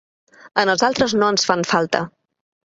[0.61, 2.05] A nosaltres no ens fan falta.